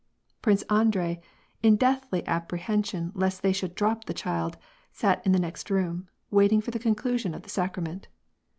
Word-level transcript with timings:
Prince 0.41 0.63
Andrei, 0.63 1.21
in 1.61 1.75
deathly 1.75 2.25
apprehension 2.25 3.11
lest 3.13 3.43
they 3.43 3.53
should 3.53 3.75
drop 3.75 4.05
the 4.05 4.15
child, 4.15 4.57
sat 4.91 5.23
in 5.27 5.31
the 5.31 5.37
next 5.37 5.69
room, 5.69 6.09
waiting 6.31 6.59
for 6.59 6.71
the 6.71 6.79
conclusion 6.79 7.35
of 7.35 7.43
the 7.43 7.49
sacrament. 7.51 8.07